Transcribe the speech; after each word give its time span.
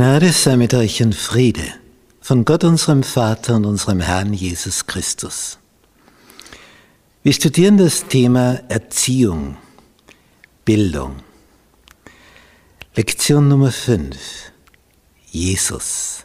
Gnade 0.00 0.32
sei 0.32 0.56
mit 0.56 0.72
euch 0.72 1.02
in 1.02 1.12
Friede 1.12 1.74
von 2.22 2.46
Gott 2.46 2.64
unserem 2.64 3.02
Vater 3.02 3.56
und 3.56 3.66
unserem 3.66 4.00
Herrn 4.00 4.32
Jesus 4.32 4.86
Christus. 4.86 5.58
Wir 7.22 7.34
studieren 7.34 7.76
das 7.76 8.06
Thema 8.06 8.62
Erziehung, 8.70 9.58
Bildung. 10.64 11.16
Lektion 12.96 13.48
Nummer 13.48 13.70
5. 13.70 14.16
Jesus, 15.26 16.24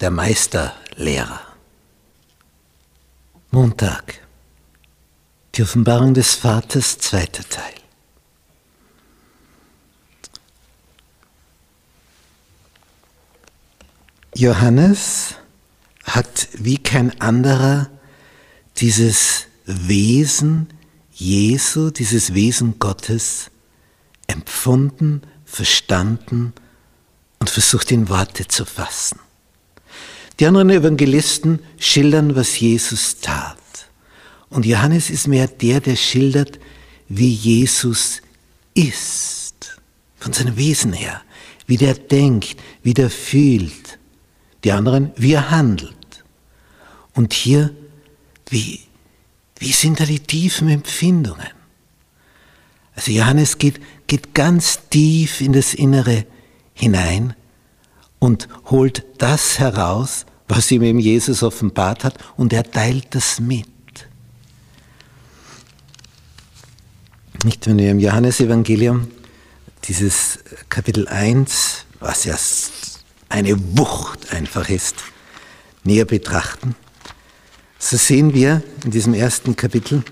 der 0.00 0.12
Meisterlehrer. 0.12 1.40
Montag. 3.50 4.20
Die 5.56 5.64
Offenbarung 5.64 6.14
des 6.14 6.36
Vaters, 6.36 6.96
zweiter 6.98 7.42
Teil. 7.48 7.77
Johannes 14.38 15.34
hat 16.04 16.46
wie 16.52 16.78
kein 16.78 17.20
anderer 17.20 17.90
dieses 18.76 19.46
Wesen 19.66 20.68
Jesu, 21.12 21.90
dieses 21.90 22.34
Wesen 22.34 22.78
Gottes 22.78 23.50
empfunden, 24.28 25.22
verstanden 25.44 26.52
und 27.40 27.50
versucht 27.50 27.90
in 27.90 28.08
Worte 28.08 28.46
zu 28.46 28.64
fassen. 28.64 29.18
Die 30.38 30.46
anderen 30.46 30.70
Evangelisten 30.70 31.58
schildern, 31.76 32.36
was 32.36 32.60
Jesus 32.60 33.16
tat. 33.20 33.58
Und 34.50 34.66
Johannes 34.66 35.10
ist 35.10 35.26
mehr 35.26 35.48
der, 35.48 35.80
der 35.80 35.96
schildert, 35.96 36.60
wie 37.08 37.32
Jesus 37.32 38.22
ist, 38.74 39.80
von 40.16 40.32
seinem 40.32 40.56
Wesen 40.56 40.92
her, 40.92 41.22
wie 41.66 41.76
der 41.76 41.94
denkt, 41.94 42.56
wie 42.84 42.94
der 42.94 43.10
fühlt, 43.10 43.98
die 44.64 44.72
anderen, 44.72 45.12
wie 45.16 45.32
er 45.32 45.50
handelt. 45.50 46.24
Und 47.14 47.32
hier, 47.32 47.74
wie, 48.48 48.80
wie 49.58 49.72
sind 49.72 50.00
da 50.00 50.04
die 50.04 50.20
tiefen 50.20 50.68
Empfindungen? 50.68 51.46
Also 52.94 53.12
Johannes 53.12 53.58
geht, 53.58 53.80
geht 54.06 54.34
ganz 54.34 54.88
tief 54.90 55.40
in 55.40 55.52
das 55.52 55.74
Innere 55.74 56.26
hinein 56.74 57.34
und 58.18 58.48
holt 58.66 59.04
das 59.18 59.58
heraus, 59.58 60.26
was 60.48 60.70
ihm 60.70 60.82
eben 60.82 60.98
Jesus 60.98 61.42
offenbart 61.42 62.04
hat, 62.04 62.18
und 62.36 62.52
er 62.52 62.68
teilt 62.68 63.14
das 63.14 63.38
mit. 63.38 63.68
Nicht, 67.44 67.66
wenn 67.66 67.78
wir 67.78 67.90
im 67.90 68.00
Johannesevangelium 68.00 69.08
dieses 69.84 70.40
Kapitel 70.68 71.06
1, 71.06 71.84
was 72.00 72.24
ja 72.24 72.36
eine 73.28 73.56
Wucht 73.76 74.32
einfach 74.32 74.68
ist, 74.68 74.96
näher 75.84 76.04
betrachten, 76.04 76.74
so 77.78 77.96
sehen 77.96 78.34
wir 78.34 78.62
in 78.84 78.90
diesem 78.90 79.14
ersten 79.14 79.54
Kapitel 79.54 80.02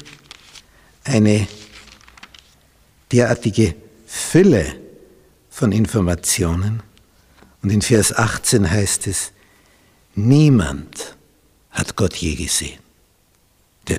eine 1.04 1.48
derartige 3.10 3.74
Fülle 4.06 4.76
von 5.50 5.72
Informationen. 5.72 6.82
Und 7.62 7.72
in 7.72 7.82
Vers 7.82 8.14
18 8.14 8.70
heißt 8.70 9.08
es, 9.08 9.32
niemand 10.14 11.16
hat 11.70 11.96
Gott 11.96 12.14
je 12.14 12.36
gesehen. 12.36 12.78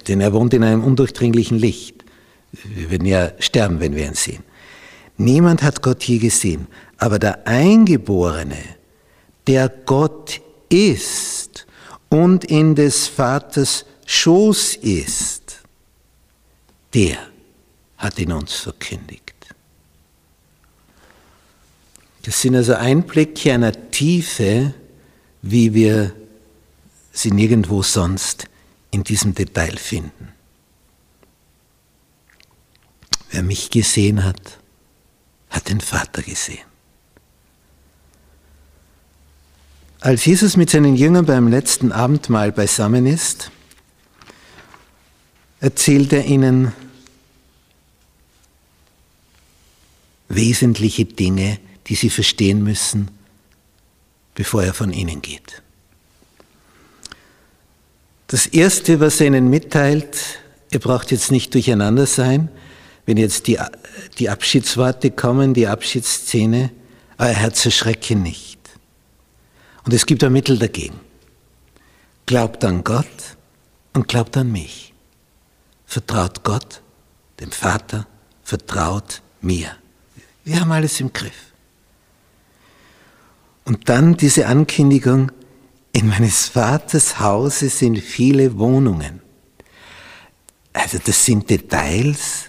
Denn 0.07 0.21
er 0.21 0.33
wohnt 0.33 0.53
in 0.53 0.63
einem 0.63 0.83
undurchdringlichen 0.83 1.57
Licht. 1.57 2.05
Wir 2.51 2.89
würden 2.91 3.05
ja 3.05 3.31
sterben, 3.39 3.79
wenn 3.79 3.95
wir 3.95 4.05
ihn 4.05 4.13
sehen. 4.13 4.43
Niemand 5.17 5.63
hat 5.63 5.81
Gott 5.81 6.03
je 6.03 6.19
gesehen, 6.19 6.67
aber 6.97 7.19
der 7.19 7.47
Eingeborene, 7.47 8.57
der 9.47 9.69
Gott 9.69 10.41
ist 10.69 11.65
und 12.09 12.43
in 12.45 12.75
des 12.75 13.07
Vaters 13.07 13.85
Schoß 14.05 14.75
ist, 14.75 15.61
der 16.93 17.17
hat 17.97 18.19
ihn 18.19 18.31
uns 18.31 18.53
verkündigt. 18.53 19.33
Das 22.23 22.41
sind 22.41 22.55
also 22.55 22.75
Einblicke 22.75 23.53
einer 23.53 23.71
Tiefe, 23.91 24.73
wie 25.41 25.73
wir 25.73 26.13
sie 27.13 27.31
nirgendwo 27.31 27.83
sonst 27.83 28.49
in 28.91 29.03
diesem 29.03 29.33
Detail 29.33 29.77
finden. 29.77 30.33
Wer 33.31 33.43
mich 33.43 33.69
gesehen 33.69 34.23
hat, 34.23 34.59
hat 35.49 35.69
den 35.69 35.79
Vater 35.79 36.21
gesehen. 36.21 36.65
Als 39.99 40.25
Jesus 40.25 40.57
mit 40.57 40.69
seinen 40.69 40.95
Jüngern 40.95 41.25
beim 41.25 41.47
letzten 41.47 41.91
Abendmahl 41.91 42.51
beisammen 42.51 43.07
ist, 43.07 43.51
erzählt 45.59 46.13
er 46.13 46.25
ihnen 46.25 46.71
wesentliche 50.29 51.05
Dinge, 51.05 51.59
die 51.87 51.95
sie 51.95 52.09
verstehen 52.09 52.63
müssen, 52.63 53.09
bevor 54.35 54.63
er 54.63 54.73
von 54.73 54.93
ihnen 54.93 55.21
geht. 55.21 55.63
Das 58.27 58.45
Erste, 58.45 58.99
was 58.99 59.19
er 59.19 59.27
ihnen 59.27 59.49
mitteilt, 59.49 60.39
ihr 60.69 60.79
braucht 60.79 61.11
jetzt 61.11 61.31
nicht 61.31 61.53
durcheinander 61.53 62.05
sein, 62.05 62.49
wenn 63.05 63.17
jetzt 63.17 63.47
die, 63.47 63.57
die 64.19 64.29
Abschiedsworte 64.29 65.11
kommen, 65.11 65.53
die 65.53 65.65
Abschiedsszene, 65.65 66.71
euer 67.17 67.29
Herz 67.29 67.65
erschrecke 67.65 68.15
nicht. 68.15 68.56
Und 69.87 69.93
es 69.93 70.05
gibt 70.05 70.21
ein 70.25 70.33
Mittel 70.33 70.59
dagegen. 70.59 70.99
Glaubt 72.25 72.65
an 72.65 72.83
Gott 72.83 73.37
und 73.93 74.09
glaubt 74.09 74.35
an 74.35 74.51
mich. 74.51 74.93
Vertraut 75.85 76.43
Gott, 76.43 76.81
dem 77.39 77.53
Vater, 77.53 78.05
vertraut 78.43 79.21
mir. 79.39 79.77
Wir 80.43 80.59
haben 80.59 80.73
alles 80.73 80.99
im 80.99 81.13
Griff. 81.13 81.53
Und 83.63 83.87
dann 83.87 84.17
diese 84.17 84.47
Ankündigung, 84.47 85.31
in 85.93 86.09
meines 86.09 86.49
Vaters 86.49 87.21
Hause 87.21 87.69
sind 87.69 87.97
viele 87.99 88.59
Wohnungen. 88.59 89.21
Also 90.73 90.97
das 91.01 91.23
sind 91.23 91.49
Details. 91.49 92.47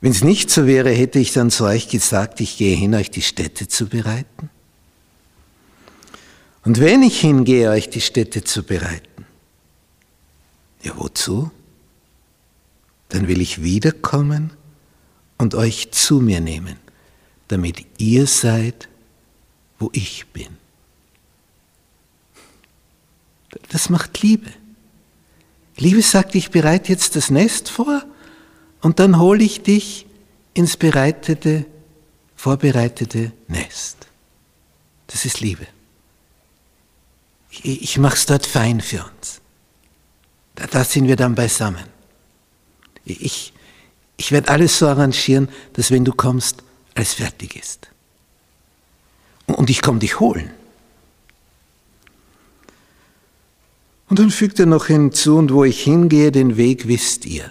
Wenn 0.00 0.12
es 0.12 0.24
nicht 0.24 0.48
so 0.48 0.66
wäre, 0.66 0.90
hätte 0.90 1.18
ich 1.18 1.34
dann 1.34 1.50
zu 1.50 1.64
euch 1.64 1.90
gesagt, 1.90 2.40
ich 2.40 2.56
gehe 2.56 2.74
hin, 2.74 2.94
euch 2.94 3.10
die 3.10 3.20
Städte 3.20 3.68
zu 3.68 3.90
bereiten. 3.90 4.48
Und 6.66 6.80
wenn 6.80 7.04
ich 7.04 7.20
hingehe, 7.20 7.70
euch 7.70 7.90
die 7.90 8.00
Städte 8.00 8.42
zu 8.42 8.64
bereiten, 8.64 9.24
ja 10.82 10.92
wozu? 10.96 11.52
Dann 13.08 13.28
will 13.28 13.40
ich 13.40 13.62
wiederkommen 13.62 14.50
und 15.38 15.54
euch 15.54 15.92
zu 15.92 16.20
mir 16.20 16.40
nehmen, 16.40 16.76
damit 17.46 17.86
ihr 17.98 18.26
seid, 18.26 18.88
wo 19.78 19.90
ich 19.92 20.26
bin. 20.32 20.48
Das 23.68 23.88
macht 23.88 24.20
Liebe. 24.22 24.50
Liebe 25.76 26.02
sagt, 26.02 26.34
ich 26.34 26.50
bereite 26.50 26.90
jetzt 26.90 27.14
das 27.14 27.30
Nest 27.30 27.70
vor 27.70 28.02
und 28.80 28.98
dann 28.98 29.20
hole 29.20 29.44
ich 29.44 29.62
dich 29.62 30.04
ins 30.52 30.76
bereitete, 30.76 31.64
vorbereitete 32.34 33.30
Nest. 33.46 33.98
Das 35.06 35.24
ist 35.24 35.38
Liebe 35.38 35.68
ich 37.64 37.98
mache 37.98 38.16
es 38.16 38.26
dort 38.26 38.46
fein 38.46 38.80
für 38.80 39.04
uns. 39.04 39.40
Da, 40.54 40.66
da 40.66 40.84
sind 40.84 41.06
wir 41.08 41.16
dann 41.16 41.34
beisammen. 41.34 41.84
Ich, 43.04 43.52
ich 44.16 44.32
werde 44.32 44.48
alles 44.48 44.78
so 44.78 44.88
arrangieren, 44.88 45.48
dass 45.74 45.90
wenn 45.90 46.04
du 46.04 46.12
kommst, 46.12 46.62
alles 46.94 47.14
fertig 47.14 47.56
ist. 47.56 47.88
Und 49.46 49.70
ich 49.70 49.82
komme 49.82 50.00
dich 50.00 50.18
holen. 50.18 50.50
Und 54.08 54.18
dann 54.18 54.30
fügt 54.30 54.58
er 54.60 54.66
noch 54.66 54.86
hinzu, 54.86 55.36
und 55.36 55.52
wo 55.52 55.64
ich 55.64 55.82
hingehe, 55.82 56.30
den 56.32 56.56
Weg 56.56 56.86
wisst 56.88 57.26
ihr. 57.26 57.50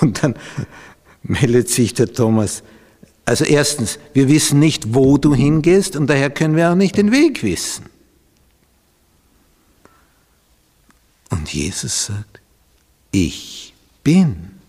Und 0.00 0.22
dann 0.22 0.34
meldet 1.22 1.68
sich 1.68 1.94
der 1.94 2.12
Thomas, 2.12 2.62
also 3.26 3.44
erstens, 3.44 3.98
wir 4.12 4.28
wissen 4.28 4.58
nicht, 4.58 4.94
wo 4.94 5.18
du 5.18 5.34
hingehst, 5.34 5.94
und 5.94 6.08
daher 6.08 6.30
können 6.30 6.56
wir 6.56 6.72
auch 6.72 6.74
nicht 6.74 6.96
den 6.96 7.12
Weg 7.12 7.42
wissen. 7.42 7.89
Und 11.30 11.52
Jesus 11.52 12.06
sagt, 12.06 12.40
ich 13.12 13.72
bin 14.04 14.60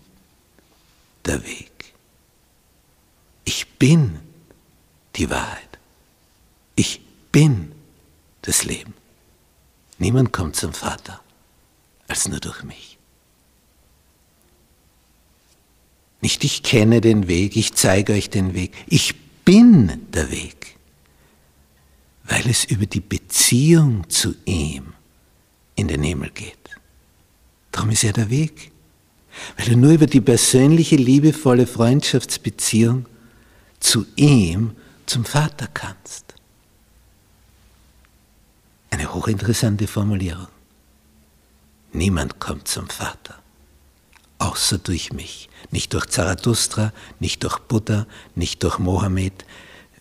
der 1.24 1.44
Weg. 1.44 1.94
Ich 3.44 3.68
bin 3.78 4.18
die 5.16 5.30
Wahrheit. 5.30 5.78
Ich 6.76 7.00
bin 7.30 7.72
das 8.42 8.64
Leben. 8.64 8.94
Niemand 9.98 10.32
kommt 10.32 10.56
zum 10.56 10.72
Vater 10.72 11.20
als 12.08 12.28
nur 12.28 12.40
durch 12.40 12.62
mich. 12.62 12.98
Nicht 16.20 16.44
ich 16.44 16.62
kenne 16.62 17.00
den 17.00 17.26
Weg, 17.28 17.56
ich 17.56 17.74
zeige 17.74 18.12
euch 18.12 18.30
den 18.30 18.54
Weg. 18.54 18.72
Ich 18.86 19.14
bin 19.44 20.10
der 20.12 20.30
Weg. 20.30 20.76
weil 22.24 22.48
es 22.48 22.64
über 22.64 22.86
die 22.86 23.00
Beziehung 23.00 24.08
zu 24.08 24.34
ihm 24.44 24.94
in 25.74 25.88
den 25.88 26.02
Himmel 26.02 26.30
geht. 26.30 26.58
Darum 27.70 27.90
ist 27.90 28.04
er 28.04 28.12
der 28.12 28.30
Weg. 28.30 28.70
Weil 29.56 29.66
du 29.66 29.76
nur 29.76 29.92
über 29.92 30.06
die 30.06 30.20
persönliche, 30.20 30.96
liebevolle 30.96 31.66
Freundschaftsbeziehung 31.66 33.06
zu 33.80 34.06
ihm, 34.16 34.76
zum 35.06 35.24
Vater 35.24 35.68
kannst. 35.72 36.34
Eine 38.90 39.12
hochinteressante 39.12 39.86
Formulierung. 39.86 40.48
Niemand 41.92 42.38
kommt 42.38 42.68
zum 42.68 42.88
Vater, 42.88 43.38
außer 44.38 44.78
durch 44.78 45.12
mich. 45.12 45.48
Nicht 45.70 45.92
durch 45.94 46.06
Zarathustra, 46.06 46.92
nicht 47.20 47.42
durch 47.42 47.58
Buddha, 47.58 48.06
nicht 48.34 48.62
durch 48.62 48.78
Mohammed, 48.78 49.44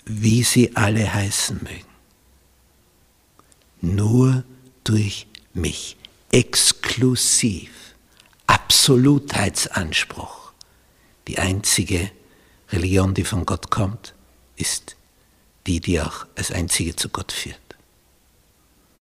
wie 0.05 0.43
sie 0.43 0.75
alle 0.75 1.13
heißen 1.13 1.57
mögen. 1.63 1.91
Nur 3.81 4.43
durch 4.83 5.27
mich, 5.53 5.97
exklusiv, 6.31 7.69
Absolutheitsanspruch. 8.47 10.51
Die 11.27 11.37
einzige 11.37 12.09
Religion, 12.71 13.13
die 13.13 13.23
von 13.23 13.45
Gott 13.45 13.69
kommt, 13.69 14.15
ist 14.55 14.95
die, 15.67 15.79
die 15.79 16.01
auch 16.01 16.25
als 16.35 16.51
einzige 16.51 16.95
zu 16.95 17.09
Gott 17.09 17.31
führt. 17.31 17.59